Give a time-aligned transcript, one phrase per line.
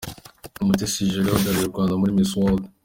[0.67, 2.63] Mutesi Jolly uhagarariye u Rwanda muri Miss World.